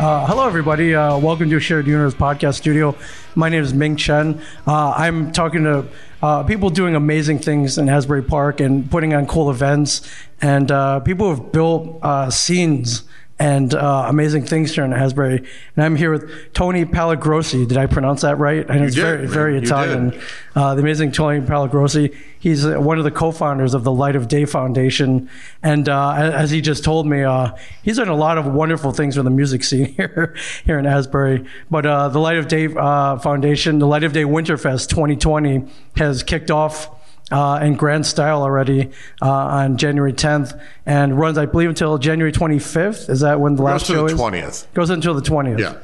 [0.00, 0.94] Uh, hello, everybody.
[0.94, 2.96] Uh, welcome to Shared Universe Podcast Studio.
[3.34, 4.40] My name is Ming Chen.
[4.66, 5.86] Uh, I'm talking to
[6.22, 10.00] uh, people doing amazing things in Asbury Park and putting on cool events,
[10.40, 13.02] and uh, people who have built uh, scenes
[13.40, 15.38] and uh, amazing things here in Asbury.
[15.38, 17.66] And I'm here with Tony Pallagrosi.
[17.66, 18.70] Did I pronounce that right?
[18.70, 20.20] I know it's did, very, very You Italian.
[20.54, 22.14] Uh, the amazing Tony Pallagrosi.
[22.38, 25.30] He's uh, one of the co-founders of the Light of Day Foundation,
[25.62, 29.16] and uh, as he just told me, uh, he's done a lot of wonderful things
[29.16, 31.46] for the music scene here here in Asbury.
[31.70, 35.64] But uh, the Light of Day uh, Foundation, the Light of Day Winterfest 2020,
[35.96, 36.99] has kicked off
[37.30, 38.90] uh, in grand style already
[39.22, 43.08] uh, on January 10th and runs, I believe, until January 25th.
[43.08, 44.20] Is that when the last Goes to show the is?
[44.20, 44.74] 20th.
[44.74, 45.58] Goes until the 20th.
[45.58, 45.74] Yeah.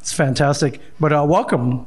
[0.00, 0.80] It's fantastic.
[1.00, 1.86] But uh, welcome.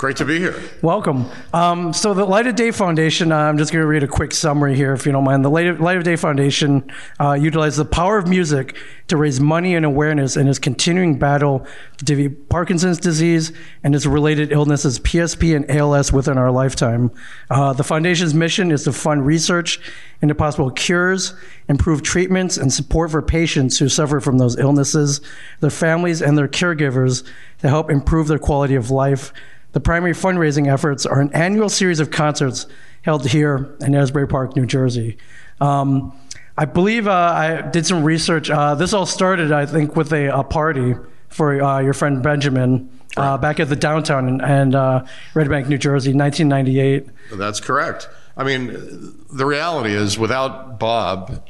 [0.00, 0.58] Great to be here.
[0.80, 1.26] Welcome.
[1.52, 4.32] Um, so, the Light of Day Foundation, uh, I'm just going to read a quick
[4.32, 5.44] summary here, if you don't mind.
[5.44, 8.78] The Light of, Light of Day Foundation uh, utilizes the power of music
[9.08, 11.66] to raise money and awareness in its continuing battle
[11.98, 13.52] to defeat Parkinson's disease
[13.84, 17.10] and its related illnesses, PSP and ALS, within our lifetime.
[17.50, 19.80] Uh, the foundation's mission is to fund research
[20.22, 21.34] into possible cures,
[21.68, 25.20] improve treatments, and support for patients who suffer from those illnesses,
[25.60, 27.22] their families, and their caregivers
[27.58, 29.30] to help improve their quality of life.
[29.72, 32.66] The primary fundraising efforts are an annual series of concerts
[33.02, 35.16] held here in Asbury Park, New Jersey.
[35.60, 36.12] Um,
[36.58, 38.50] I believe uh, I did some research.
[38.50, 40.94] Uh, this all started, I think, with a, a party
[41.28, 45.04] for uh, your friend Benjamin uh, back at the downtown in, and uh,
[45.34, 47.38] Red Bank, New Jersey, 1998.
[47.38, 48.08] That's correct.
[48.36, 51.44] I mean, the reality is, without Bob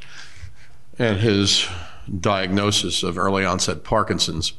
[0.99, 1.67] and his
[2.21, 4.53] diagnosis of early onset Parkinson's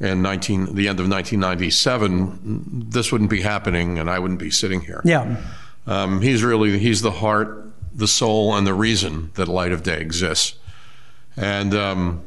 [0.00, 4.80] in 19, the end of 1997, this wouldn't be happening, and I wouldn't be sitting
[4.80, 5.02] here.
[5.04, 5.36] Yeah.
[5.86, 10.00] Um, he's really he's the heart, the soul, and the reason that Light of Day
[10.00, 10.56] exists.
[11.36, 12.22] And um,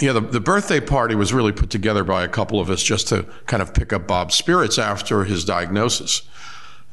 [0.00, 3.08] yeah, the, the birthday party was really put together by a couple of us just
[3.08, 6.22] to kind of pick up Bob's spirits after his diagnosis.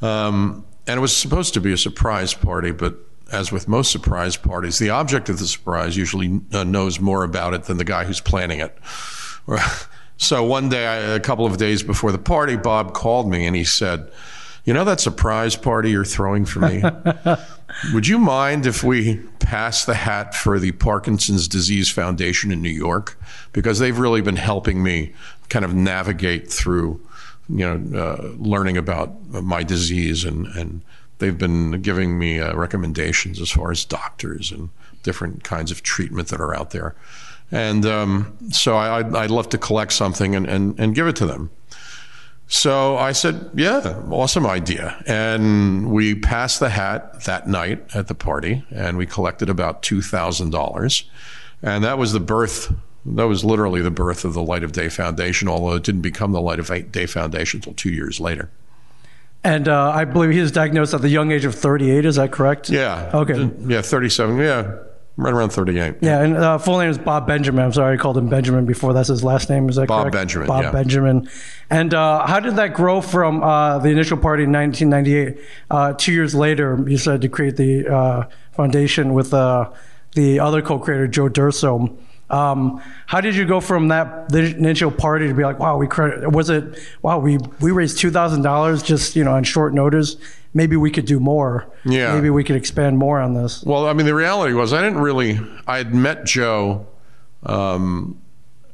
[0.01, 2.95] Um, and it was supposed to be a surprise party, but
[3.31, 7.53] as with most surprise parties, the object of the surprise usually uh, knows more about
[7.53, 8.77] it than the guy who's planning it.
[10.17, 13.63] So one day, a couple of days before the party, Bob called me and he
[13.63, 14.09] said,
[14.63, 16.83] You know that surprise party you're throwing for me?
[17.93, 22.69] Would you mind if we pass the hat for the Parkinson's Disease Foundation in New
[22.69, 23.19] York?
[23.51, 25.13] Because they've really been helping me
[25.49, 27.01] kind of navigate through,
[27.49, 30.81] you know, uh, learning about my disease and, and
[31.19, 34.69] they've been giving me uh, recommendations as far as doctors and
[35.03, 36.95] different kinds of treatment that are out there.
[37.51, 41.15] And um, so I, I'd, I'd love to collect something and, and, and give it
[41.17, 41.51] to them.
[42.47, 45.03] So I said, yeah, awesome idea.
[45.07, 51.03] And we passed the hat that night at the party and we collected about $2,000.
[51.63, 52.71] And that was the birth,
[53.05, 56.33] that was literally the birth of the Light of Day Foundation, although it didn't become
[56.33, 58.51] the Light of Day Foundation until two years later.
[59.43, 62.05] And uh, I believe he was diagnosed at the young age of 38.
[62.05, 62.69] Is that correct?
[62.69, 63.11] Yeah.
[63.13, 63.51] Okay.
[63.67, 64.37] Yeah, 37.
[64.37, 64.77] Yeah,
[65.17, 65.95] right around 38.
[66.01, 67.63] Yeah, and uh, full name is Bob Benjamin.
[67.63, 68.93] I'm sorry, I called him Benjamin before.
[68.93, 69.69] That's his last name.
[69.69, 70.13] Is that Bob correct?
[70.13, 70.71] Benjamin, Bob yeah.
[70.71, 71.29] Benjamin.
[71.69, 75.45] And uh, how did that grow from uh, the initial party in 1998?
[75.71, 79.71] Uh, two years later, you said to create the uh, foundation with uh,
[80.13, 81.97] the other co-creator, Joe D'Urso.
[82.29, 86.31] Um, how did you go from that initial party to be like, wow, we credit?
[86.31, 90.17] Was it wow, we we raised two thousand dollars just you know on short notice?
[90.55, 91.67] Maybe we could do more.
[91.83, 92.15] Yeah.
[92.15, 93.61] Maybe we could expand more on this.
[93.63, 95.37] Well, I mean, the reality was I didn't really.
[95.67, 96.87] I had met Joe
[97.43, 98.19] um,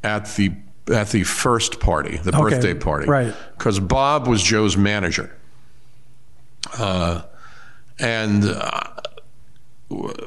[0.03, 0.52] at the
[0.94, 3.34] at the first party, the Okay, birthday party, right.
[3.58, 5.36] Because Bob was Joe's manager,
[6.78, 7.24] uh,
[7.97, 8.84] and uh,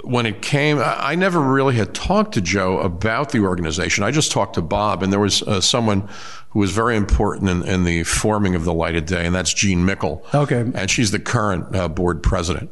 [0.04, 4.04] when it came, I never really had talked to Joe about the organization.
[4.04, 6.08] I just talked to Bob, and there was uh, someone
[6.50, 9.52] who was very important in, in the forming of the Light of Day, and that's
[9.52, 10.22] Jean Mikle.
[10.34, 10.60] Okay.
[10.74, 12.70] and she's the current uh, board president.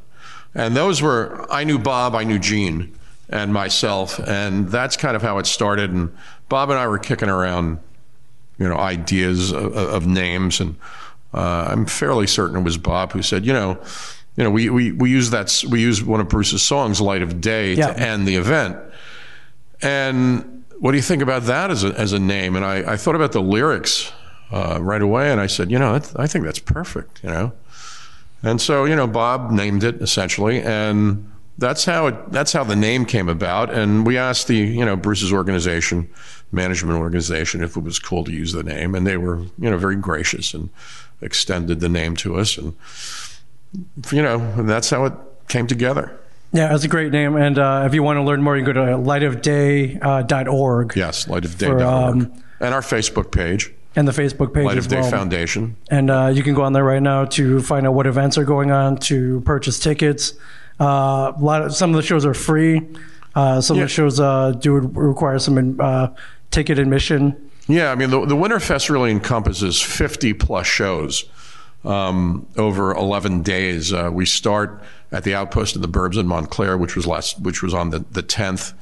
[0.55, 2.95] And those were, I knew Bob, I knew Jean,
[3.29, 5.91] and myself, and that's kind of how it started.
[5.91, 6.15] And
[6.49, 7.79] Bob and I were kicking around,
[8.59, 10.77] you know, ideas of, of names, and
[11.33, 13.79] uh, I'm fairly certain it was Bob who said, you know,
[14.37, 17.41] you know, we we we use that we use one of Bruce's songs, "Light of
[17.41, 17.89] Day," Yeah.
[17.89, 18.77] to end the event.
[19.81, 22.57] And what do you think about that as a as a name?
[22.57, 24.13] And I, I thought about the lyrics
[24.51, 27.21] uh, right away, and I said, you know, I think that's perfect.
[27.23, 27.53] You know.
[28.45, 32.33] And so, you know, Bob named it essentially, and that's how it.
[32.33, 33.73] That's how the name came about.
[33.73, 36.09] And we asked the, you know, Bruce's organization,
[36.51, 39.77] management organization, if it was cool to use the name, and they were, you know,
[39.79, 40.71] very gracious and
[41.21, 42.59] extended the name to us.
[42.59, 42.75] And
[44.11, 45.15] you know, and that's how it
[45.49, 46.19] came together.
[46.53, 47.37] Yeah, that's a great name.
[47.37, 50.97] And uh, if you want to learn more, you can go to lightofday.org.
[50.97, 51.81] Yes, lightofday.org.
[51.81, 53.73] Um, and our Facebook page.
[53.97, 55.03] And the Facebook page Light of Day.
[55.11, 55.77] Foundation.
[55.91, 58.45] And uh, you can go on there right now to find out what events are
[58.45, 60.35] going on, to purchase tickets.
[60.81, 62.87] Uh, a lot of some of the shows are free.
[63.35, 63.85] Uh, some yeah.
[63.85, 66.09] of the shows uh, do require some uh,
[66.51, 67.51] ticket admission.
[67.69, 71.25] Yeah, I mean the the Winterfest really encompasses 50 plus shows
[71.85, 73.93] um, over 11 days.
[73.93, 77.63] Uh, we start at the outpost of the Burbs in Montclair, which was last, which
[77.63, 78.73] was on the, the 10th.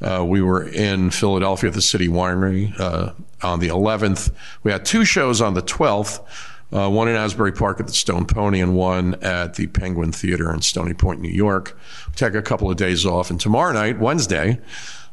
[0.00, 3.12] Uh, we were in Philadelphia at the City Winery uh,
[3.42, 4.32] on the 11th.
[4.62, 6.24] We had two shows on the 12th.
[6.72, 10.54] Uh, one in Asbury Park at the Stone Pony and one at the Penguin Theater
[10.54, 11.76] in Stony Point, New York.
[12.08, 13.28] We take a couple of days off.
[13.28, 14.60] And tomorrow night, Wednesday,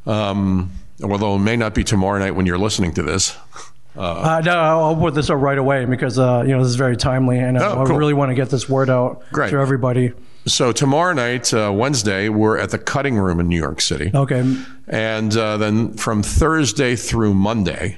[0.06, 0.72] um,
[1.04, 3.36] although it may not be tomorrow night when you're listening to this,
[3.98, 6.98] uh, no, I'll put this up right away because uh, you know this is very
[6.98, 7.98] timely, and oh, I, cool.
[7.98, 9.50] really want to get this word out Great.
[9.50, 10.14] to everybody.
[10.46, 14.12] So tomorrow night, uh, Wednesday, we're at the Cutting Room in New York City.
[14.14, 14.58] Okay.
[14.88, 17.98] And uh, then from Thursday through Monday,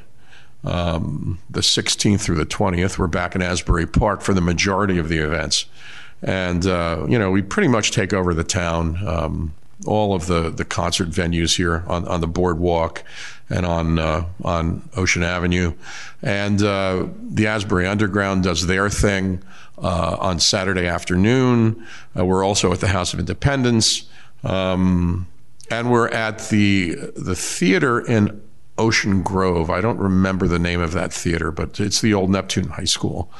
[0.63, 5.09] um, the 16th through the 20th, we're back in Asbury Park for the majority of
[5.09, 5.65] the events.
[6.23, 8.97] And, uh, you know, we pretty much take over the town.
[9.07, 9.53] Um,
[9.85, 13.03] all of the, the concert venues here on, on the boardwalk
[13.49, 15.73] and on uh, on Ocean Avenue,
[16.21, 19.41] and uh, the Asbury Underground does their thing
[19.77, 21.85] uh, on Saturday afternoon.
[22.17, 24.07] Uh, we're also at the House of Independence,
[24.43, 25.27] um,
[25.71, 28.41] and we're at the the theater in
[28.77, 29.69] Ocean Grove.
[29.69, 33.31] I don't remember the name of that theater, but it's the old Neptune High School.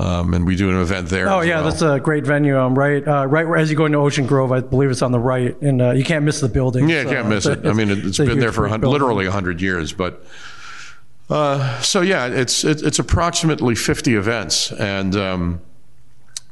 [0.00, 1.28] Um, and we do an event there.
[1.28, 1.70] Oh yeah, well.
[1.70, 2.58] that's a great venue.
[2.58, 5.18] Um, right, uh, right as you go into Ocean Grove, I believe it's on the
[5.18, 6.88] right, and uh, you can't miss the building.
[6.88, 7.66] Yeah, you can't miss it.
[7.66, 10.24] I mean, it, has been there for literally hundred years, but.
[11.28, 15.60] Uh, so yeah, it's it, it's approximately 50 events, and um,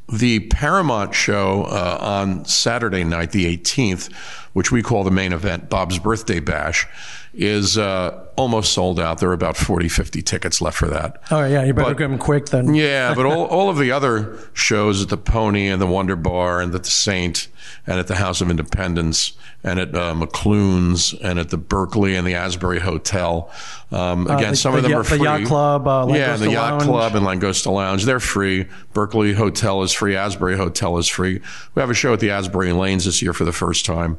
[0.09, 4.13] the Paramount show uh, on Saturday night, the 18th,
[4.53, 6.87] which we call the main event, Bob's Birthday Bash,
[7.35, 9.19] is uh, almost sold out.
[9.19, 11.21] There are about 40, 50 tickets left for that.
[11.31, 12.75] Oh, yeah, you better but, get them quick then.
[12.75, 16.61] yeah, but all, all of the other shows at the Pony and the Wonder Bar
[16.61, 17.49] and at the Saint
[17.87, 19.33] and at the House of Independence
[19.63, 23.51] and at uh, McLoone's and at the Berkeley and the Asbury Hotel.
[23.91, 25.19] Um, uh, again, uh, the, some of them the, are free.
[25.19, 28.05] The Yacht Club, uh, yeah, the Yacht Club and Langosta Lounge.
[28.05, 28.67] They're free.
[28.93, 30.17] Berkeley Hotel is free.
[30.17, 31.41] Asbury Hotel is free.
[31.75, 34.19] We have a show at the Asbury Lanes this year for the first time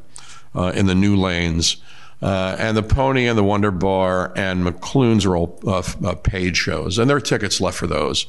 [0.56, 1.78] uh, in the new lanes.
[2.21, 6.57] Uh, and the Pony and the Wonder Bar and McLoone's are all uh, uh, paid
[6.57, 8.25] shows, and there are tickets left for those.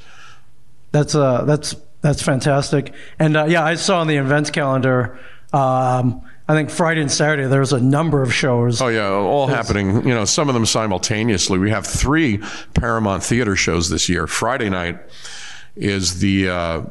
[0.92, 2.92] That's uh, that's that's fantastic.
[3.18, 5.18] And uh, yeah, I saw on the events calendar.
[5.52, 8.80] Um, I think Friday and Saturday there's a number of shows.
[8.80, 10.06] Oh yeah, all happening.
[10.06, 11.58] You know, some of them simultaneously.
[11.58, 12.40] We have three
[12.74, 14.26] Paramount Theater shows this year.
[14.26, 14.98] Friday night
[15.76, 16.82] is the uh,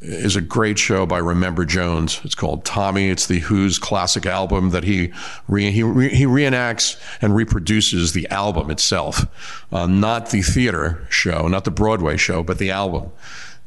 [0.00, 2.20] is a great show by Remember Jones.
[2.22, 3.08] It's called Tommy.
[3.08, 5.12] It's the Who's classic album that he
[5.48, 9.24] re, he, re, he reenacts and reproduces the album itself,
[9.72, 13.10] uh, not the theater show, not the Broadway show, but the album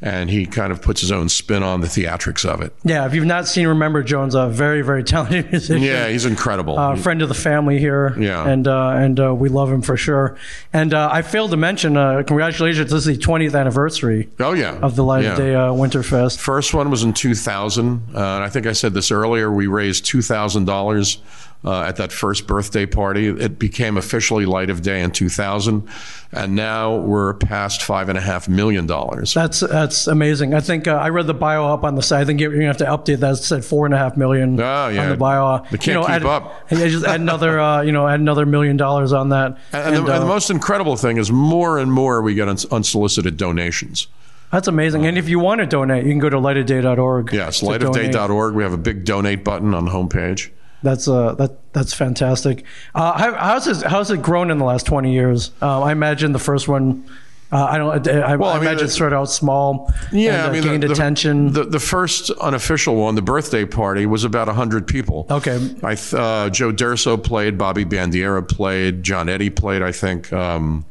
[0.01, 2.73] and he kind of puts his own spin on the theatrics of it.
[2.83, 5.83] Yeah, if you've not seen Remember Jones, a very very talented musician.
[5.83, 6.77] Yeah, he's incredible.
[6.77, 8.17] Uh, friend of the family here.
[8.19, 10.37] Yeah, and uh, and uh, we love him for sure.
[10.71, 12.91] And uh, I failed to mention, uh, congratulations!
[12.91, 14.29] This is the 20th anniversary.
[14.39, 15.31] Oh yeah, of the Light yeah.
[15.31, 16.39] of Day uh, Winterfest.
[16.39, 19.51] First one was in 2000, and I think I said this earlier.
[19.51, 21.17] We raised two thousand dollars
[21.63, 23.27] uh, at that first birthday party.
[23.27, 25.87] It became officially Light of Day in 2000,
[26.31, 29.33] and now we're past five and a half million dollars.
[29.33, 30.53] That's that's amazing.
[30.53, 32.21] I think uh, I read the bio up on the site.
[32.21, 33.33] I think you're gonna have to update that.
[33.33, 35.03] It said four and a half million oh, yeah.
[35.03, 35.63] on the bio.
[35.71, 36.69] We can't you know, keep add, up.
[36.69, 39.47] Just add another, uh, you know, add another million dollars on that.
[39.47, 42.35] And, and, and, the, and, the, uh, most incredible thing is more and more we
[42.35, 44.07] get unsolicited donations.
[44.51, 45.05] That's amazing.
[45.05, 47.33] And if you want to donate, you can go to lightofday.org.
[47.33, 48.55] Yes, lightofday.org.
[48.55, 50.49] We have a big donate button on the homepage.
[50.81, 52.63] That's uh that that's fantastic.
[52.95, 55.51] Uh, how, how's it how's it grown in the last twenty years?
[55.61, 57.09] Uh, I imagine the first one.
[57.51, 58.07] Uh, I don't.
[58.07, 59.91] I, well, I, I mean, imagine it started out small.
[60.11, 61.51] Yeah, and, uh, I mean, gained the, attention.
[61.51, 65.25] The, the first unofficial one, the birthday party, was about hundred people.
[65.31, 65.75] Okay.
[65.83, 70.85] I uh, Joe D'Urso played, Bobby Bandiera played, John Eddie played, I think, um,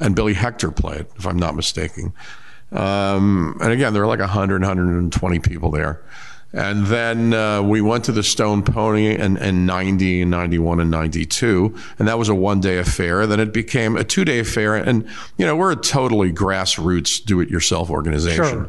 [0.00, 2.14] and Billy Hector played, if I'm not mistaken.
[2.72, 6.02] Um, and again, there were like 100, 120 people there.
[6.52, 11.74] And then uh, we went to the Stone Pony in, in 90, 91, and 92.
[11.98, 13.26] And that was a one day affair.
[13.26, 14.74] Then it became a two day affair.
[14.76, 18.44] And, you know, we're a totally grassroots do it yourself organization.
[18.44, 18.68] Sure.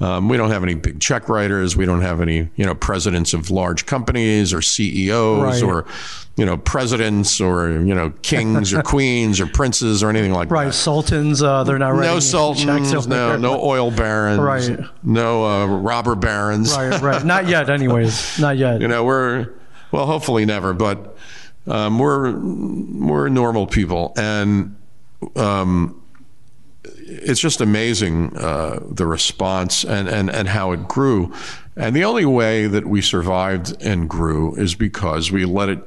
[0.00, 1.76] Um, we don't have any big check writers.
[1.76, 5.62] We don't have any, you know, presidents of large companies or CEOs Right.
[5.62, 5.84] or,
[6.36, 10.60] you know, presidents or you know, kings or queens or princes or anything like Right,
[10.60, 10.66] that.
[10.68, 10.74] Right.
[10.74, 11.42] Sultans.
[11.42, 13.38] Uh, they're not writing No sultans, no there.
[13.38, 14.78] no oil barons, Right.
[15.02, 16.74] no uh, robber barons.
[16.74, 17.22] Right, right.
[17.24, 17.68] Not yet.
[17.68, 18.80] Anyways, not yet.
[18.80, 19.48] You know, we're
[19.92, 21.14] well, hopefully never, but
[21.66, 24.76] um, we're we're normal people, and
[25.36, 25.99] um,
[27.10, 31.32] it's just amazing uh, the response and, and and how it grew.
[31.76, 35.78] And the only way that we survived and grew is because we let it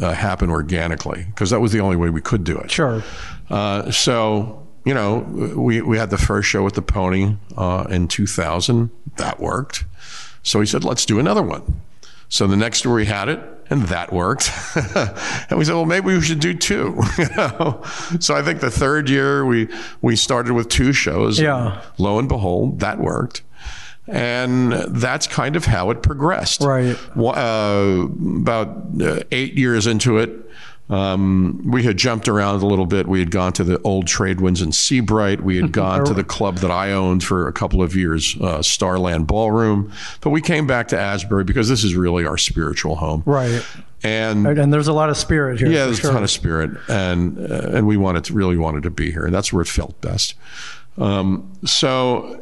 [0.00, 2.70] uh, happen organically, because that was the only way we could do it.
[2.70, 3.02] Sure.
[3.48, 5.18] Uh, so, you know,
[5.56, 8.90] we, we had the first show at the Pony uh, in 2000.
[9.16, 9.84] That worked.
[10.42, 11.80] So he said, let's do another one.
[12.28, 14.50] So the next year we had it, and that worked.
[15.50, 16.98] and we said, well, maybe we should do two.
[17.18, 17.82] you know?
[18.20, 19.68] So I think the third year we
[20.02, 21.40] we started with two shows.
[21.40, 21.82] Yeah.
[21.98, 23.42] Lo and behold, that worked.
[24.08, 26.60] And that's kind of how it progressed.
[26.60, 26.96] Right.
[27.16, 28.06] Uh,
[28.40, 30.30] about uh, eight years into it,
[30.88, 33.08] um, we had jumped around a little bit.
[33.08, 35.40] We had gone to the old trade winds in Seabright.
[35.40, 38.62] We had gone to the club that I owned for a couple of years, uh,
[38.62, 39.92] Starland Ballroom.
[40.20, 43.22] But we came back to Asbury because this is really our spiritual home.
[43.26, 43.64] Right.
[44.02, 45.68] And And there's a lot of spirit here.
[45.68, 46.10] yeah, there's sure.
[46.10, 49.24] a ton of spirit, and uh, and we wanted to really wanted to be here,
[49.24, 50.34] and that's where it felt best.
[50.98, 52.40] Um, so,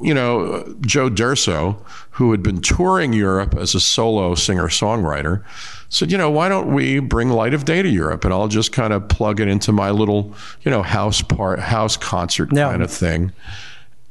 [0.00, 5.44] you know, Joe D'Urso, who had been touring Europe as a solo singer songwriter,
[5.90, 8.72] said, you know, why don't we bring Light of Day to Europe, and I'll just
[8.72, 12.70] kind of plug it into my little, you know, house part, house concert Yeah.
[12.70, 13.32] kind of thing.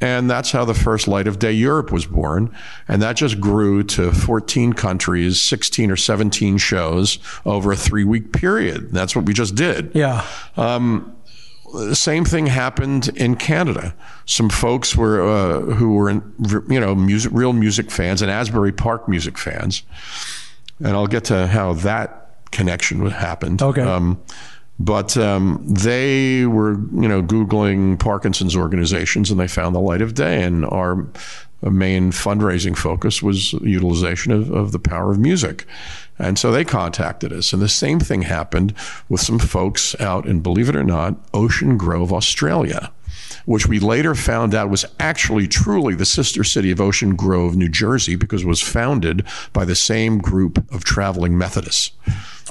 [0.01, 2.55] And that's how the first Light of Day Europe was born.
[2.87, 8.31] And that just grew to 14 countries, 16 or 17 shows over a three week
[8.31, 8.91] period.
[8.93, 9.91] That's what we just did.
[9.93, 10.25] Yeah.
[10.55, 13.93] The same thing happened in Canada.
[14.25, 16.23] Some folks were uh, who were, in,
[16.67, 19.83] you know, music, real music fans and Asbury Park music fans.
[20.79, 23.61] And I'll get to how that connection happened.
[23.61, 23.81] Okay.
[23.81, 24.21] Um,
[24.79, 30.13] but um, they were, you know, Googling Parkinson's organizations and they found the light of
[30.13, 30.41] day.
[30.41, 31.05] And our
[31.61, 35.65] main fundraising focus was utilization of, of the power of music.
[36.17, 37.51] And so they contacted us.
[37.51, 38.73] And the same thing happened
[39.09, 42.91] with some folks out in, believe it or not, Ocean Grove, Australia
[43.49, 47.67] which we later found out was actually truly the sister city of Ocean Grove, New
[47.67, 51.89] Jersey, because it was founded by the same group of traveling Methodists.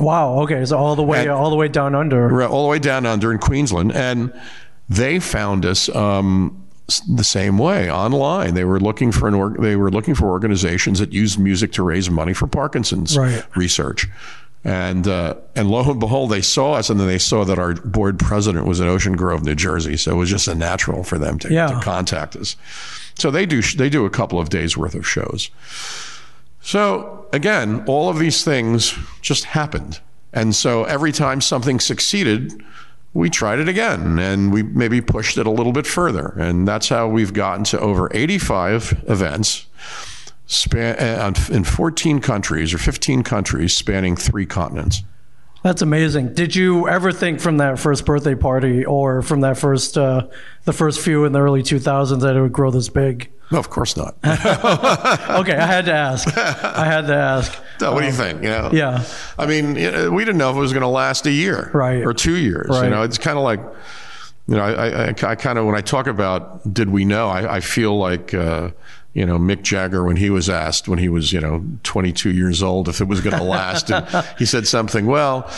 [0.00, 0.40] Wow.
[0.40, 0.64] Okay.
[0.64, 2.26] So all the way, And- all the way down under.
[2.26, 4.33] Right, all the way down under in Queensland, and
[4.88, 6.64] they found us um,
[7.09, 8.55] the same way online.
[8.55, 11.85] They were looking for an org- they were looking for organizations that used music to
[11.85, 13.45] raise money for Parkinson's Right.
[13.55, 14.09] research.
[14.65, 17.75] And uh, and lo and behold, they saw us, and then they saw that our
[17.75, 19.97] board president was in Ocean Grove, New Jersey.
[19.97, 21.69] So it was just a natural for them to, Yeah.
[21.69, 22.57] to contact us.
[23.19, 25.50] So they do they do a couple of days worth of shows.
[26.61, 30.00] So again, all of these things just happened.
[30.33, 32.53] And so every time something succeeded,
[33.15, 36.35] we tried it again and we maybe pushed it a little bit further.
[36.38, 39.67] And that's how we've gotten to over 85 events
[40.49, 45.05] span, uh, in 14 countries or 15 countries spanning three continents.
[45.62, 46.35] That's amazing.
[46.35, 50.26] Did you ever think from that first birthday party or from that first, uh,
[50.64, 53.31] the first few in the early 2000s that it would grow this big?
[53.50, 54.17] No, of course not.
[54.25, 56.37] Okay, I had to ask.
[56.37, 57.59] I had to ask.
[57.81, 58.43] No, what do you think?
[58.43, 58.67] You know?
[58.67, 59.05] Um, Yeah.
[59.38, 62.05] I mean, we didn't know if it was going to last a year, Right.
[62.05, 62.69] or two years.
[62.71, 62.85] Right.
[62.85, 63.61] You know, it's kind of like,
[64.47, 67.57] you know, I, I, I kind of when I talk about did we know, I,
[67.57, 68.33] I feel like.
[68.33, 68.71] Uh,
[69.15, 72.62] you know, Mick Jagger, when he was asked when he was, you know, 22 years
[72.62, 74.07] old, if it was going to last, and
[74.38, 75.50] he said something, well,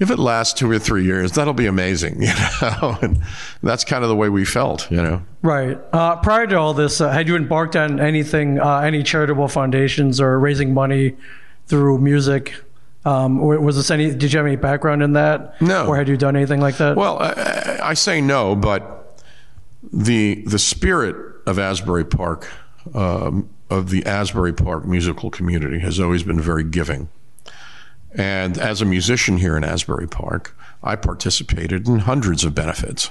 [0.00, 2.32] if it lasts two or three years, that'll be amazing, you
[2.62, 2.98] know?
[3.00, 3.22] And
[3.62, 5.22] that's kind of the way we felt, you know?
[5.42, 5.78] Right.
[5.92, 10.20] Uh, prior to all this, uh, had you embarked on anything, uh, any charitable foundations
[10.20, 11.16] or raising money
[11.66, 12.54] through music?
[13.04, 14.14] Um, was this any?
[14.14, 15.60] Did you have any background in that?
[15.60, 15.86] No.
[15.86, 16.96] Or had you done anything like that?
[16.96, 19.22] Well, I, I say no, but
[19.92, 21.14] the the spirit
[21.46, 22.50] of Asbury Park,
[22.92, 27.08] um, of the Asbury Park musical community, has always been very giving.
[28.14, 33.10] And as a musician here in Asbury Park, I participated in hundreds of benefits.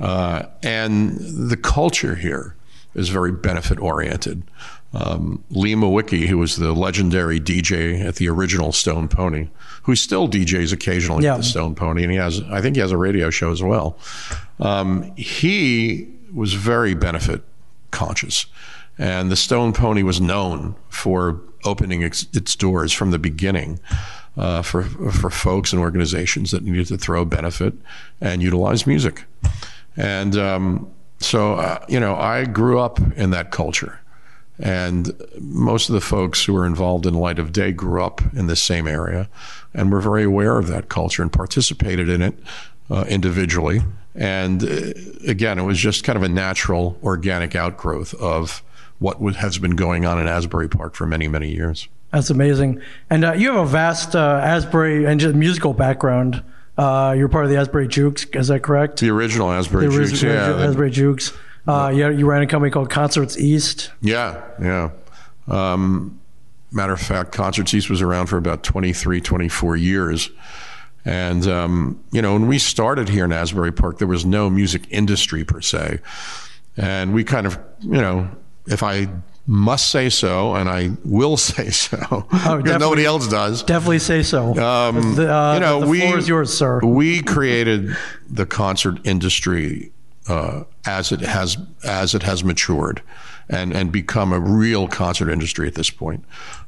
[0.00, 1.18] Uh, and
[1.50, 2.56] the culture here
[2.94, 4.42] is very benefit oriented.
[4.94, 9.48] Um, Lee Mrowicki, who was the legendary DJ at the original Stone Pony,
[9.84, 11.34] who still DJs occasionally Yeah.
[11.34, 13.62] at the Stone Pony, and he has, I think he has a radio show as
[13.62, 13.98] well.
[14.60, 17.42] Um, he was very benefit
[17.90, 18.46] conscious.
[19.02, 23.80] And the Stone Pony was known for opening its, its doors from the beginning
[24.36, 27.74] uh, for, for folks and organizations that needed to throw benefit
[28.20, 29.24] and utilize music.
[29.96, 30.92] And um,
[31.22, 34.00] So, uh, you know, I grew up in that culture.
[34.58, 38.46] And most of the folks who were involved in Light of Day grew up in
[38.46, 39.28] the same area
[39.74, 42.34] and were very aware of that culture and participated in it
[42.90, 43.80] uh, individually.
[44.14, 44.92] And uh,
[45.26, 48.62] again, it was just kind of a natural, organic outgrowth of
[49.02, 51.88] what has been going on in Asbury Park for many, many years.
[52.12, 52.80] That's amazing.
[53.10, 56.42] And uh, you have a vast uh, Asbury and musical background.
[56.76, 59.00] Uh, you're part of the Asbury Jukes, is that correct?
[59.00, 60.66] The original Asbury the Jukes, original yeah.
[60.66, 61.32] Asbury Jukes.
[61.66, 63.90] Uh, yeah, you ran a company called Concerts East.
[64.00, 64.90] Yeah, yeah.
[65.48, 66.20] Um,
[66.70, 70.30] matter of fact, Concerts East was around for about 23, 24 years.
[71.04, 74.86] And, um, you know, when we started here in Asbury Park, there was no music
[74.90, 76.00] industry per se.
[76.76, 78.30] And we kind of, you know,
[78.66, 79.08] if I
[79.46, 83.62] must say so, and I will say so, oh, nobody else does.
[83.62, 84.56] Definitely say so.
[84.56, 86.80] Um, the, uh, you know, the we, floor is yours, sir.
[86.80, 87.96] We created
[88.28, 89.92] the concert industry
[90.28, 93.02] uh, as it has as it has matured
[93.48, 96.24] and and become a real concert industry at this point.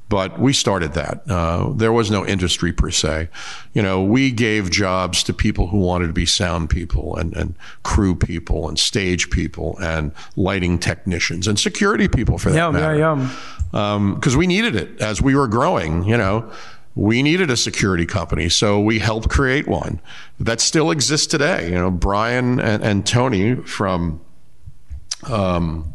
[0.08, 1.28] But we started that.
[1.28, 3.28] Uh, there was no industry per se.
[3.72, 7.54] You know, we gave jobs to people who wanted to be sound people and, and
[7.84, 12.96] crew people and stage people and lighting technicians and security people for that yeah, matter.
[12.96, 13.30] Yeah, yeah.
[14.14, 16.04] Because um, we needed it as we were growing.
[16.04, 16.52] You know,
[16.94, 20.00] we needed a security company, so we helped create one
[20.38, 21.70] that still exists today.
[21.70, 24.20] You know, Brian and, and Tony from,
[25.28, 25.93] um,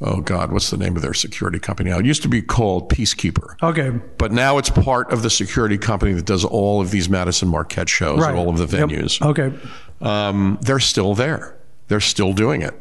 [0.00, 1.98] oh God, what's the name of their security company now?
[1.98, 3.62] It used to be called Peacekeeper.
[3.62, 3.90] Okay.
[4.18, 7.88] But now it's part of the security company that does all of these Madison Marquette
[7.88, 8.34] shows, right.
[8.34, 9.20] all of the venues.
[9.20, 9.28] Yep.
[9.30, 9.58] Okay.
[10.00, 11.56] Um, they're still there.
[11.88, 12.74] They're still doing it.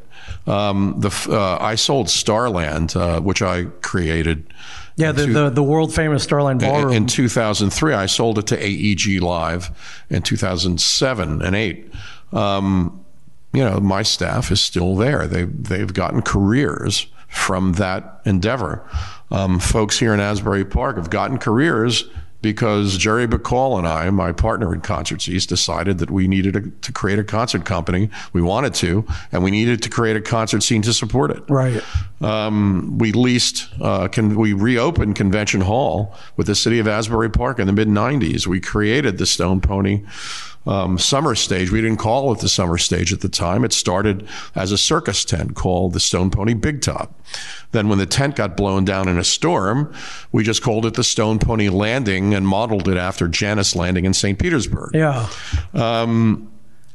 [0.47, 4.53] Um, the uh, I sold Starland, uh, which I created
[4.95, 6.93] yeah, the, two, the, the, world famous Starland Ballroom.
[6.93, 9.71] In 2003, I sold it to AEG Live
[10.09, 11.91] in 2007 and 8.
[12.33, 12.98] Um,
[13.53, 15.27] you know, my staff is still there.
[15.27, 18.87] They, they've gotten careers from that endeavor.
[19.31, 22.05] Um, folks here in Asbury Park have gotten careers
[22.41, 26.61] because Jerry Bacall and I, my partner in Concerts East, decided that we needed a,
[26.61, 28.09] to create a concert company.
[28.31, 31.43] We wanted to, and we needed to create a concert scene to support it.
[31.49, 31.83] Right.
[32.21, 37.59] Um, we leased, uh, can, we reopened Convention Hall with the city of Asbury Park
[37.59, 38.47] in the mid 90s.
[38.47, 40.05] We created the Stone Pony
[40.69, 41.71] um, summer stage.
[41.71, 43.65] We didn't call it the summer stage at the time.
[43.65, 47.19] It started as a circus tent called the Stone Pony Big Top.
[47.71, 49.93] Then, when the tent got blown down in a storm,
[50.31, 54.13] we just called it the Stone Pony Landing and modeled it after Jannus Landing in
[54.13, 54.37] St.
[54.37, 54.91] Petersburg.
[54.93, 55.27] Yeah.
[55.73, 56.51] Um,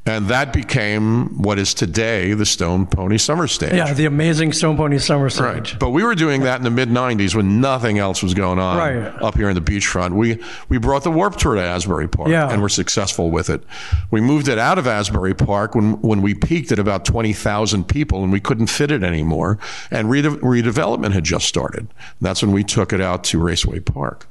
[0.06, 3.72] and that became what is today the Stone Pony Summer Stage.
[3.72, 5.44] Yeah, the amazing Stone Pony Summer Stage.
[5.44, 5.76] Right.
[5.78, 8.76] But we were doing that in the mid 90s when nothing else was going on
[8.76, 9.22] right.
[9.22, 10.12] up here in the beachfront.
[10.12, 12.50] We we brought the Warp Tour to Asbury Park yeah.
[12.50, 13.62] and were successful with it.
[14.10, 18.22] We moved it out of Asbury Park when, when we peaked at about 20,000 people
[18.22, 19.58] and we couldn't fit it anymore.
[19.90, 21.88] And rede- redevelopment had just started.
[22.20, 24.26] That's when we took it out to Raceway Park.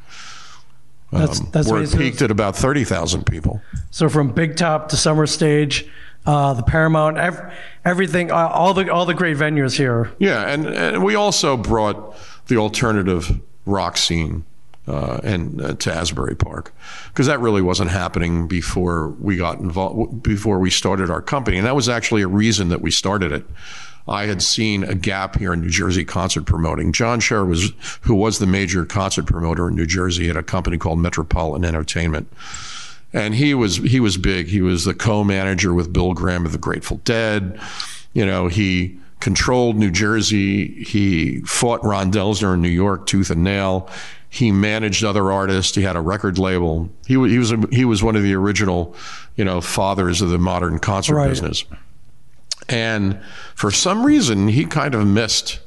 [1.13, 3.61] That's, um, that's where it peaked at about 30,000 people.
[3.91, 5.87] So from Big Top to Summer Stage,
[6.25, 7.17] uh, the Paramount,
[7.83, 10.11] everything, uh, all the all the great venues here.
[10.19, 12.15] Yeah, and, and we also brought
[12.47, 14.45] the alternative rock scene
[14.87, 16.73] uh, and uh, to Asbury Park
[17.07, 21.65] because that really wasn't happening before we got involved before we started our company, and
[21.65, 23.45] that was actually a reason that we started it.
[24.07, 26.91] I had seen a gap here in New Jersey concert promoting.
[26.91, 30.77] John Scher was, who was the major concert promoter in New Jersey at a company
[30.77, 32.31] called Metropolitan Entertainment.
[33.13, 34.47] And he was, he was big.
[34.47, 37.59] He was the co-manager with Bill Graham of the Grateful Dead.
[38.13, 40.83] You know, he controlled New Jersey.
[40.83, 43.89] He fought Ron Delsner in New York tooth and nail.
[44.29, 45.75] He managed other artists.
[45.75, 46.89] He had a record label.
[47.05, 48.95] He, he was, a, he was one of the original,
[49.35, 51.29] you know, fathers of the modern concert right.
[51.29, 51.63] business.
[52.69, 53.19] And
[53.55, 55.59] for some reason, he kind of missed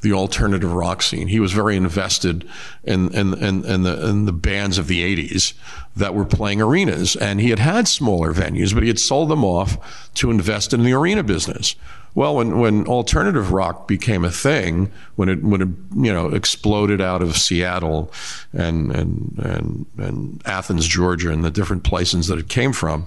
[0.00, 1.26] the alternative rock scene.
[1.26, 2.48] He was very invested
[2.84, 5.54] in, in, in, in, the, in the bands of the 80s
[5.96, 7.16] that were playing arenas.
[7.16, 10.84] And he had had smaller venues, but he had sold them off to invest in
[10.84, 11.74] the arena business.
[12.14, 17.00] Well, when, when alternative rock became a thing, when it when it you know exploded
[17.00, 18.10] out of Seattle
[18.52, 23.06] and and and, and Athens, Georgia, and the different places that it came from,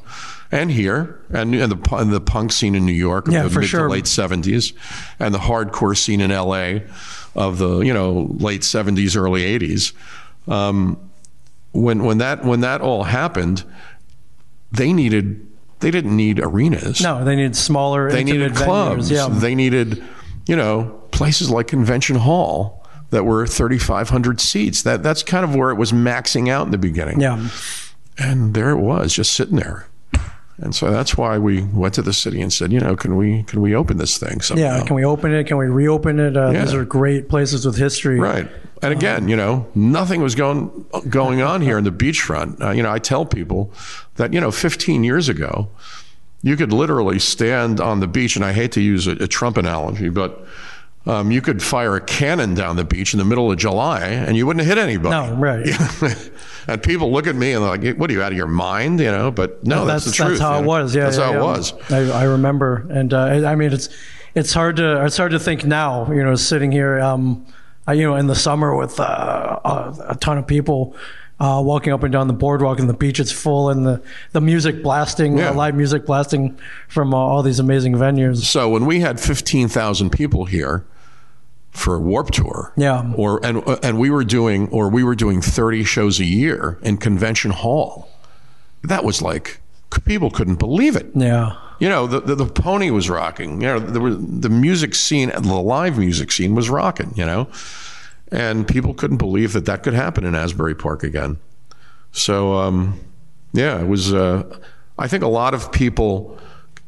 [0.52, 3.60] and here, and, and the and the punk scene in New York of yeah, the
[3.60, 3.88] mid sure.
[3.88, 4.74] to late seventies,
[5.20, 6.84] and the hardcore scene in L.A.
[7.36, 9.94] of the you know late seventies, early eighties.
[10.48, 11.12] Um,
[11.72, 13.64] when when that when that all happened,
[14.72, 15.48] they needed
[15.82, 17.02] they didn't need arenas.
[17.02, 18.12] No, they needed smaller.
[18.12, 19.12] They needed clubs.
[19.12, 19.28] Yeah.
[19.30, 20.04] They needed,
[20.48, 24.84] you know, places like Convention Hall that were 3,500 seats.
[24.84, 27.20] That that's kind of where it was maxing out in the beginning.
[27.20, 27.50] Yeah.
[28.18, 29.88] And there it was, just sitting there.
[30.62, 33.43] And so that's why we went to the city and said, you know, can we
[33.43, 34.63] can we open this thing somehow?
[34.63, 35.45] Yeah, can we open it?
[35.47, 36.38] Can we reopen it?
[36.38, 36.63] Uh, Yeah.
[36.65, 38.19] These are great places with history.
[38.19, 38.47] Right.
[38.84, 42.62] And again, you know, nothing was going going on here in the beachfront.
[42.62, 43.71] Uh, you know, I tell people
[44.15, 45.67] that you know, 15 years ago,
[46.43, 49.58] you could literally stand on the beach, and I hate to use a, a Trump
[49.58, 50.45] analogy, but
[51.06, 54.36] um, you could fire a cannon down the beach in the middle of July, and
[54.38, 55.10] you wouldn't hit anybody.
[55.10, 55.65] No, right.
[56.67, 59.00] and people look at me and they're like, "What are you out of your mind?"
[59.00, 60.30] You know, but no, that's, the truth.
[60.30, 60.95] That's how you it was.
[60.95, 61.39] Yeah, that's yeah, how yeah.
[61.39, 61.74] it was.
[61.91, 63.89] I, I remember, and uh, I mean, it's
[64.36, 66.12] it's hard to it's hard to think now.
[66.12, 67.45] You know, sitting here, um,
[67.88, 70.95] uh, you know, in the summer with uh, a, a ton of people.
[71.39, 74.00] Uh, walking up and down the boardwalk and the beach, it's full, and the,
[74.32, 75.50] the music blasting, Yeah.
[75.50, 76.56] uh, live music blasting
[76.88, 78.43] from uh, all these amazing venues.
[78.43, 80.86] So when we had 15,000 people here
[81.71, 83.12] for a Warp Tour, Yeah.
[83.15, 86.97] or and and we were doing or we were doing 30 shows a year in
[86.97, 88.10] Convention Hall.
[88.84, 89.60] That was like
[90.05, 91.07] people couldn't believe it.
[91.15, 93.62] Yeah, You know, the, the the pony was rocking.
[93.62, 97.13] You know, there was the music scene, the live music scene was rocking.
[97.15, 97.47] You know,
[98.31, 101.38] and people couldn't believe that that could happen in Asbury Park again.
[102.12, 102.99] So, um,
[103.53, 104.13] yeah, it was.
[104.13, 104.43] Uh,
[104.99, 106.38] I think a lot of people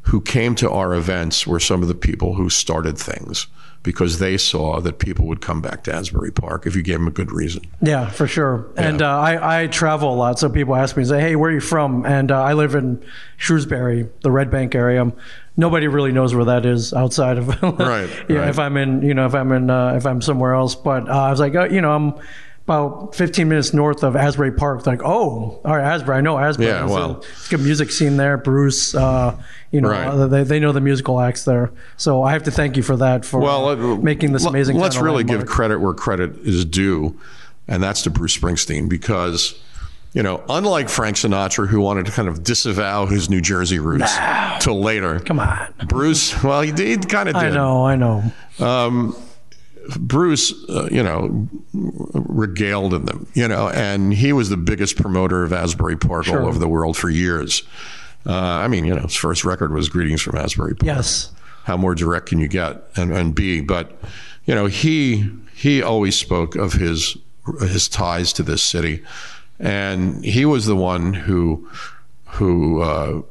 [0.02, 3.46] who came to our events were some of the people who started things
[3.84, 7.06] because they saw that people would come back to Asbury Park if you gave them
[7.06, 7.62] a good reason.
[7.80, 8.66] Yeah, for sure.
[8.76, 11.54] And uh, I, I travel a lot, so people ask me, say, "Hey, where are
[11.54, 13.04] you from?" And uh, I live in
[13.36, 15.12] Shrewsbury, the Red Bank area.
[15.56, 18.38] Nobody really knows where that is outside of Right, yeah.
[18.38, 18.48] right.
[18.48, 20.74] If I'm in, you know, if I'm in, uh, if I'm somewhere else.
[20.74, 22.14] But uh, I was like, uh, you know, I'm
[22.64, 24.86] about 15 minutes north of Asbury Park.
[24.86, 26.16] Like, oh, all right, Asbury.
[26.18, 26.68] I know Asbury.
[26.68, 27.18] Yeah, well.
[27.18, 28.38] it's a good music scene there.
[28.38, 29.38] Bruce, uh,
[29.70, 30.06] you know, Right.
[30.06, 31.70] uh, they, they know the musical acts there.
[31.98, 34.78] So I have to thank you for that for Well, uh, making this amazing.
[34.78, 37.18] Let's really give credit where credit is due,
[37.68, 39.54] and that's to Bruce Springsteen because,
[40.14, 44.16] you know, unlike Frank Sinatra, who wanted to kind of disavow his New Jersey roots
[44.60, 45.66] till later, Come on.
[45.86, 47.44] Bruce, well, he, did kind of did.
[47.44, 48.22] I know, I know.
[49.98, 55.42] Bruce, uh, you know, regaled in them, you know, and he was the biggest promoter
[55.42, 56.40] of Asbury Park Sure.
[56.42, 57.62] all over the world for years.
[58.26, 61.30] Uh, I mean, you know, his first record was "Greetings from Asbury Park." Yes.
[61.64, 63.98] how more direct can you get and, and be but
[64.44, 67.16] you know he he always spoke of his
[67.60, 69.02] his ties to this city
[69.58, 71.66] and he was the one who
[72.26, 73.22] who uh,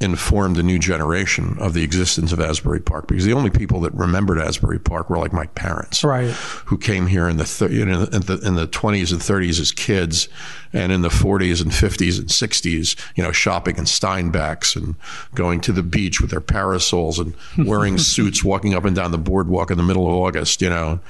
[0.00, 3.92] informed the new generation of the existence of Asbury Park because the only people that
[3.92, 6.30] remembered Asbury Park were like my parents Right.
[6.30, 9.60] who came here in the, thir- you know, in the in the 20s and 30s
[9.60, 10.28] as kids,
[10.72, 14.94] and in the 40s and 50s and 60s, you know, shopping in Steinbach's and
[15.34, 19.18] going to the beach with their parasols and wearing suits, walking up and down the
[19.18, 21.00] boardwalk in the middle of August, you know,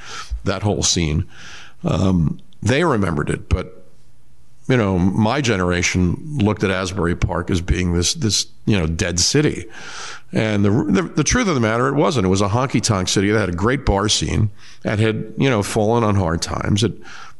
[0.43, 1.27] that whole scene.
[1.85, 3.80] Um, they remembered it, but
[4.71, 9.19] you know, my generation looked at Asbury Park as being this this you know dead
[9.21, 9.67] city,
[10.33, 12.25] and the the, the truth of the matter, it wasn't.
[12.25, 14.51] It was a honky tonk city that had a great bar scene
[14.85, 16.83] and had you know fallen on hard times.
[16.85, 16.93] It,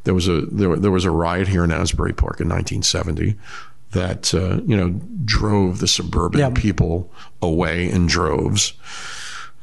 [0.05, 3.37] there was a there, there was a riot here in Asbury Park in 1970
[3.93, 4.91] that uh, you know
[5.25, 6.51] drove the suburban Yeah.
[6.51, 7.11] people
[7.43, 8.73] away in droves.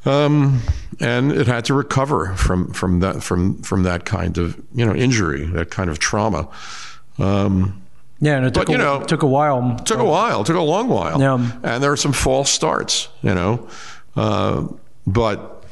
[0.05, 0.61] Um,
[1.01, 4.95] and it had to recover from from that from from that kind of you know
[4.95, 6.47] injury, that kind of trauma.
[7.19, 7.81] Um,
[8.19, 9.75] Yeah, and it took, But, you a, know, took a while.
[9.85, 11.51] took a while, took a long while, Yeah.
[11.63, 13.67] and there were some false starts, you know.
[14.15, 14.63] Uh,
[15.05, 15.63] but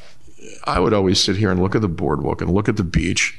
[0.65, 3.35] I would always sit here and look at the boardwalk and look at the beach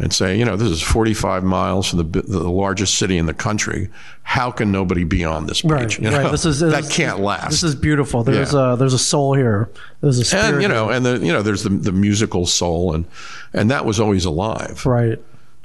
[0.00, 3.34] and say, you know, this is 45 miles from the, the largest city in the
[3.34, 3.88] country.
[4.22, 5.70] How can nobody be on this beach?
[5.70, 6.30] Right, you right.
[6.32, 7.50] This is that this- can't last.
[7.50, 8.24] This is beautiful.
[8.24, 8.72] There's Yeah.
[8.72, 9.68] a there's a soul here.
[10.00, 10.54] There's a spirit.
[10.54, 10.96] and you know, here.
[10.96, 13.04] and the you know, there's the the musical soul, and
[13.52, 14.84] and that was always alive.
[14.86, 15.20] right.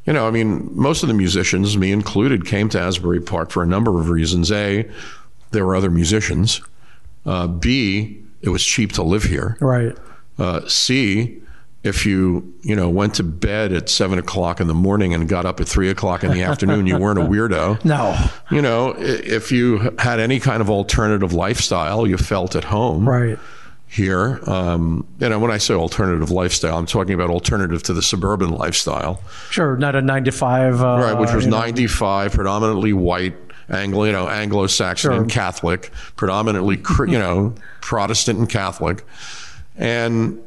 [0.06, 3.64] You know, I mean, most of the musicians, me included, came to Asbury Park for
[3.64, 4.52] a number of reasons.
[4.52, 4.90] A,
[5.52, 6.62] there were other musicians.
[7.26, 9.58] Uh, B, it was cheap to live here.
[9.60, 9.98] Right.
[10.38, 11.42] Uh, C,
[11.84, 15.46] if you you know went to bed at seven o'clock in the morning and got
[15.46, 17.84] up at three o'clock in the afternoon, you weren't a weirdo.
[17.86, 18.16] No.
[18.52, 23.40] You know, if you had any kind of alternative lifestyle, you felt at home Right.
[23.88, 24.40] Here.
[24.50, 28.50] Um, you know, when I say alternative lifestyle, I'm talking about alternative to the suburban
[28.52, 29.22] lifestyle,
[29.52, 29.78] Sure.
[29.78, 30.82] Not a nine to five.
[30.82, 31.14] Uh, right?
[31.20, 31.60] Which was know.
[31.60, 33.36] 95, predominantly white,
[33.70, 35.22] Anglo, you know, Anglo-Saxon Sure.
[35.22, 39.06] and Catholic, predominantly, you know, Protestant and Catholic,
[39.78, 40.42] and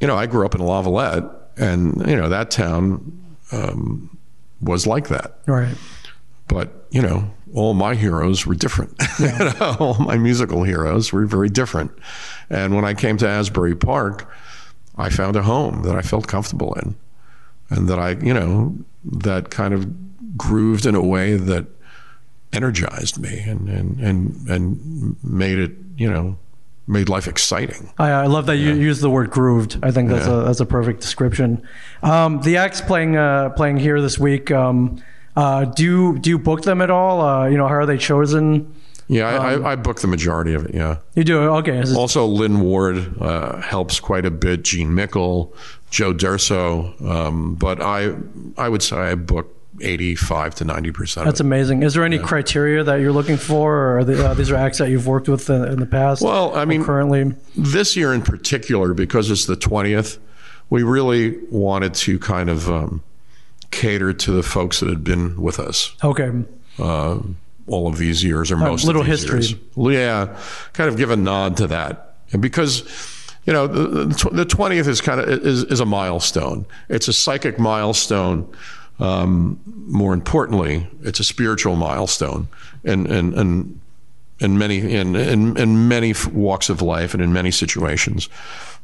[0.00, 3.18] you know, I grew up in Lavallette, and you know, that town
[3.52, 4.16] um,
[4.60, 5.38] was like that.
[5.46, 5.74] Right.
[6.48, 11.26] but you know all my heroes were different You know, all my musical heroes were
[11.26, 11.90] very different
[12.48, 14.30] and when i came to asbury park
[14.96, 16.96] i found a home that i felt comfortable in
[17.70, 19.86] and that i you know that kind of
[20.36, 21.66] grooved in a way that
[22.52, 26.36] energized me and and and and made it you know
[26.86, 27.92] made life exciting.
[27.98, 29.78] I, I love that you use the word grooved.
[29.80, 30.40] I think that's Yeah.
[30.40, 31.62] a that's a perfect description.
[32.02, 34.50] Um, the acts playing uh, playing here this week.
[34.50, 35.00] Um,
[35.40, 37.20] uh, do you, do you book them at all?
[37.20, 38.74] Uh, you know, how are they chosen?
[39.10, 40.74] Yeah, I, I, I booked the majority of it.
[40.74, 40.98] Yeah.
[41.16, 41.82] You do okay.
[41.96, 44.62] Also, Lynn Ward uh, helps quite a bit.
[44.62, 45.52] Jean Mikle,
[45.90, 48.14] Joe D'Urso, um, but I
[48.56, 51.24] I would say I book eighty five to ninety percent.
[51.24, 51.82] That's amazing.
[51.82, 54.78] Is there any criteria that you're looking for, or are the, uh, these are acts
[54.78, 56.22] that you've worked with in, in the past?
[56.22, 60.18] Well, I mean, currently, this year in particular, because it's the 20th,
[60.68, 63.02] we really wanted to kind of um,
[63.70, 66.30] cater to the folks that had been with us okay.
[66.78, 67.18] uh,
[67.66, 69.40] all of these years, or most little of these history.
[69.40, 69.98] years.
[69.98, 70.38] Yeah,
[70.72, 72.82] kind of give a nod to that, and because
[73.44, 76.66] you know the, 20th is kind of is, is a milestone.
[76.88, 78.52] It's a psychic milestone.
[78.98, 82.48] Um, more importantly, it's a spiritual milestone,
[82.84, 83.80] and and and
[84.40, 88.28] in many in, in in many walks of life and in many situations.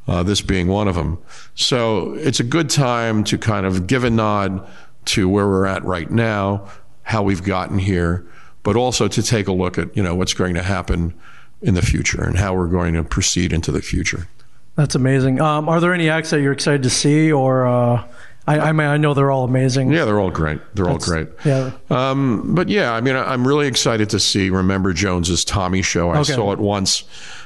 [0.07, 1.17] Uh, this being one of them.
[1.53, 4.65] So it's a good time to kind of give a nod
[5.05, 6.69] to where we're at right now,
[7.03, 8.25] how we've gotten here,
[8.63, 11.13] but also to take a look at you know what's going to happen
[11.61, 14.27] in the future and how we're going to proceed into the future.
[14.75, 15.41] That's amazing.
[15.41, 18.03] Um, are there any acts that you're excited to see, or uh,
[18.47, 19.91] I, I mean, I know they're all amazing.
[19.91, 20.61] Yeah, they're all great.
[20.73, 21.27] They're all great.
[21.43, 21.71] Yeah.
[21.89, 26.11] Um, but yeah, I mean, I- I'm really excited to see Remember Jones's Tommy show.
[26.11, 26.33] I Okay.
[26.33, 27.03] saw it once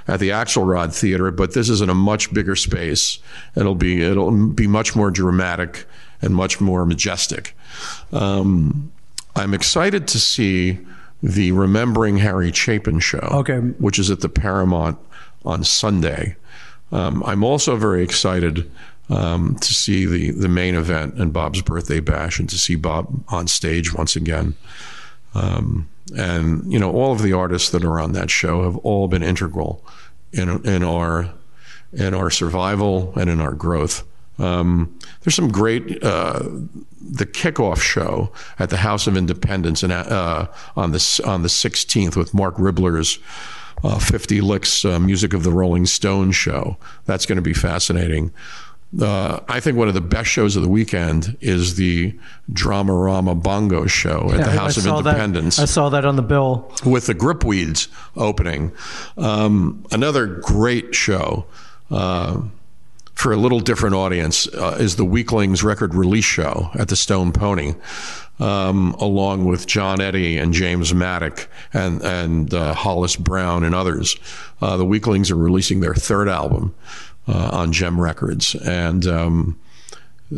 [0.07, 3.19] at the Axelrod Theater, but this is in a much bigger space.
[3.55, 5.85] It'll be it'll be much more dramatic
[6.21, 7.55] and much more majestic.
[8.11, 8.91] Um,
[9.35, 10.79] I'm excited to see
[11.23, 13.57] the Remembering Harry Chapin show, Okay.
[13.57, 14.97] which is at the Paramount
[15.45, 16.35] on Sunday.
[16.91, 18.69] Um, I'm also very excited
[19.09, 23.23] um, to see the the main event and Bob's birthday bash, and to see Bob
[23.29, 24.55] on stage once again.
[25.33, 29.07] Um, and you know, all of the artists that are on that show have all
[29.07, 29.85] been integral
[30.31, 31.31] in in our
[31.93, 34.03] in our survival and in our growth.
[34.39, 36.39] Um, there's some great uh,
[37.01, 42.33] the kickoff show at the House of Independence uh, on the on the 16th with
[42.33, 43.19] Mark Ribler's
[43.83, 46.77] uh, 50 Licks uh, Music of the Rolling Stones show.
[47.05, 48.31] That's going to be fascinating.
[48.99, 52.13] Uh, I think one of the best shows of the weekend is the
[52.51, 56.03] Dramarama Bongo show at the I- I House of saw that- Independence I saw that
[56.03, 56.69] on the bill.
[56.85, 58.73] with the Gripweeds opening.
[59.17, 61.45] Um, another great show
[61.89, 62.41] uh,
[63.13, 67.31] for a little different audience uh, is the Weaklings record release show at the Stone
[67.31, 67.75] Pony,
[68.39, 74.17] um, along with John Eddie and James Maddock and and uh, Hollis Brown and others.
[74.61, 76.73] Uh, the Weaklings are releasing their third album
[77.27, 79.05] uh, on Gem Records and.
[79.05, 79.59] Um,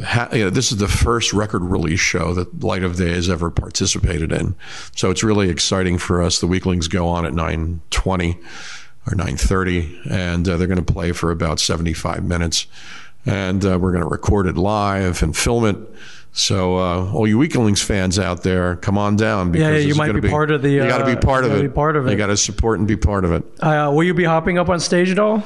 [0.04, 3.30] ha- you know, this is the first record release show that Light of Day has
[3.30, 4.56] ever participated in.
[4.96, 6.40] So it's really exciting for us.
[6.40, 8.38] The Weaklings go on at 9:20
[9.08, 12.68] or 9:30, and uh, they're going to play for about 75 minutes,
[13.26, 15.78] and uh, we're going to record it live and film it.
[16.36, 19.94] So uh, all you Weaklings fans out there, come on down because yeah, this you
[19.94, 21.62] might gonna be part of the, You got to uh, be part of it.
[21.62, 22.12] be part of it.
[22.12, 23.44] You got to support and be part of it.
[23.60, 25.44] Uh, will you be hopping up on stage at all?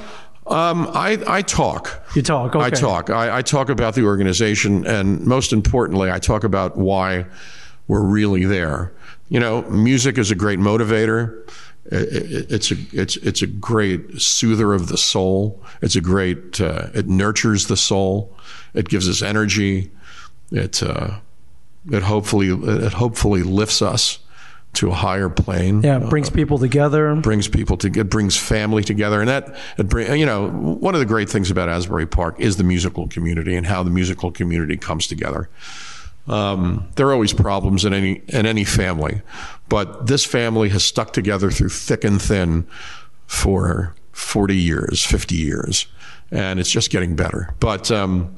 [0.50, 2.02] Um, I, I talk.
[2.16, 2.56] You talk.
[2.56, 2.66] Okay.
[2.66, 3.10] I talk.
[3.10, 7.26] I, I talk about the organization, and most importantly, I talk about why
[7.88, 8.92] we're really there.
[9.30, 11.42] You know, music is a great motivator.
[11.92, 15.62] I- I- It's a it's it's a great soother of the soul.
[15.82, 18.36] It's a great uh, it nurtures the soul.
[18.74, 19.92] It gives us energy.
[20.52, 21.20] It uh,
[21.92, 24.20] it hopefully it hopefully lifts us
[24.74, 25.82] to a higher plane.
[25.82, 27.16] Yeah, it brings people together.
[27.16, 31.00] brings people to it brings family together and that it bring, you know one of
[31.00, 34.78] the great things about Asbury Park is the musical community and how the musical community
[34.78, 35.50] comes together.
[36.28, 39.22] Um, there are always problems in any in any family
[39.70, 42.68] but this family has stuck together through thick and thin
[43.26, 45.88] for 40 years 50 years
[46.30, 47.56] and it's just getting better.
[47.60, 48.36] But um,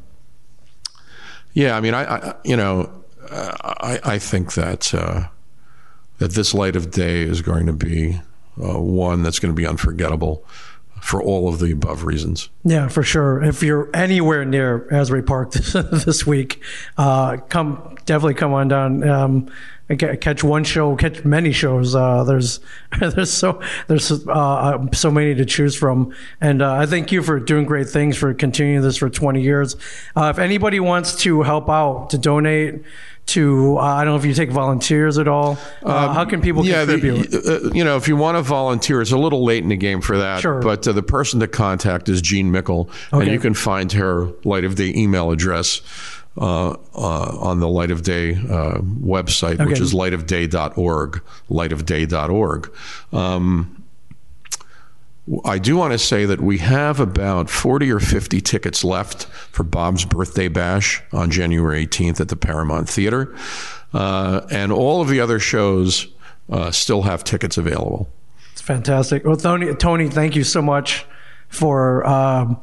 [1.54, 2.92] yeah I mean I, I you know
[3.32, 5.28] I, I think that uh,
[6.20, 8.22] that this light of day is going to be
[8.62, 10.46] uh, one that's going to be unforgettable
[11.02, 12.50] for all of the above reasons.
[12.64, 13.42] Yeah, for sure.
[13.44, 16.62] If you're anywhere near Asbury Park this, week,
[16.98, 19.08] uh, come definitely come on down.
[19.08, 19.50] Um,
[19.98, 21.96] catch one show, catch many shows.
[21.96, 22.60] Uh, there's
[23.00, 27.40] there's so there's uh, so many to choose from, and uh, I thank you for
[27.40, 29.76] doing great things for continuing this for 20 years.
[30.16, 32.84] Uh, if anybody wants to help out to donate.
[33.30, 35.58] To uh, I don't know if you take volunteers at all.
[35.84, 37.30] Uh, how can people Um, Yeah, contribute?
[37.32, 39.76] the, uh, you know, if you want to volunteer, it's a little late in the
[39.78, 40.42] game for that.
[40.42, 40.62] Sure.
[40.62, 44.64] But uh, the person to contact is Jean Mikle, and you can find her Light
[44.64, 45.82] of Day email address
[46.38, 49.82] uh, uh, on the Light of Day uh, website, which Okay.
[49.84, 51.22] is lightofday.org.
[51.52, 52.72] Lightofday.org.
[53.14, 53.79] Um,
[55.46, 59.64] I do want to say that we have about 40 or 50 tickets left for
[59.64, 63.36] Bob's birthday bash on January 18th at the Paramount Theater.
[63.94, 66.08] Uh, and all of the other shows
[66.50, 68.10] uh, still have tickets available.
[68.52, 69.24] It's fantastic.
[69.24, 71.06] Well, Tony, Tony, thank you so much
[71.48, 72.60] for um,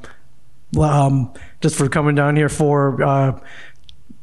[0.79, 3.41] um, just for coming down here for uh,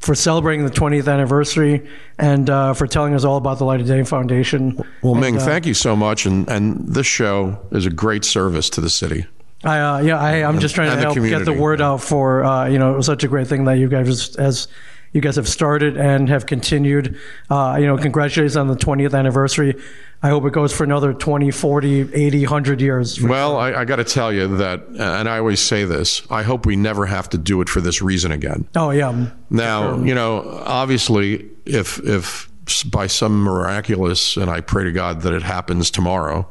[0.04, 1.88] for celebrating the 20th anniversary
[2.20, 4.76] and uh, for telling us all about the Light of Day Foundation.
[5.02, 6.26] Well, And, Ming, uh, thank you so much.
[6.26, 9.26] And, and this show is a great service to the city.
[9.64, 12.68] I, uh, yeah, I, I'm just trying to help get the word out for uh,
[12.68, 14.68] you know it was such a great thing that you guys as
[15.14, 17.18] you guys have started and have continued.
[17.50, 19.82] Uh, you know, congratulations on the 20th anniversary.
[20.24, 23.22] I hope it goes for another 20, 40, 80, 100 years.
[23.22, 26.66] Well, I, I got to tell you that, and I always say this I hope
[26.66, 28.66] we never have to do it for this reason again.
[28.74, 32.50] Oh yeah, Now, you know, obviously, if if
[32.90, 36.48] by some miraculous, and I pray to God that it happens tomorrow,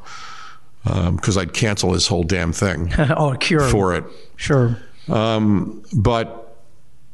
[0.85, 4.04] because I'd cancel this whole damn thing oh a cure for it.
[4.37, 4.76] Sure.
[5.08, 6.41] Um, but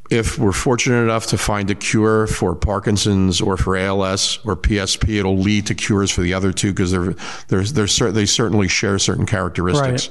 [0.09, 5.19] if we're fortunate enough to find a cure for Parkinson's or for ALS or PSP,
[5.19, 7.13] it'll lead to cures for the other two because they're,
[7.47, 10.09] they're, they're, they certainly share certain characteristics.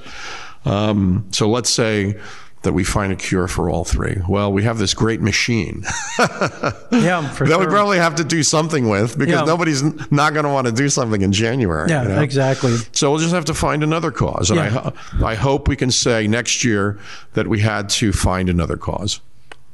[0.65, 2.19] Um, so let's say
[2.63, 4.21] that we find a cure for all three.
[4.29, 5.85] Well, we have this great machine
[6.19, 7.59] Yeah, for that sure.
[7.61, 9.45] we probably have to do something with because Yeah.
[9.45, 11.89] nobody's not going to want to do something in January.
[11.89, 12.21] yeah, you know?
[12.21, 12.77] exactly.
[12.93, 14.51] So we'll just have to find another cause.
[14.51, 14.71] And I, Yeah.
[14.71, 16.99] ho- I hope we can say next year
[17.35, 19.21] that we had to find another cause.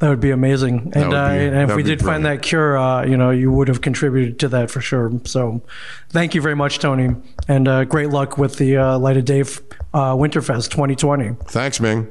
[0.04, 0.92] That would be amazing.
[0.94, 3.50] And, would uh, and if we be did find that cure, uh, you know, you
[3.50, 5.10] would have contributed to that for sure.
[5.24, 5.62] So,
[6.10, 7.16] thank you very much, Tony,
[7.48, 11.36] and uh, great luck with the uh, Light of Day uh, Winterfest 2020.
[11.46, 12.06] Thanks, Ming.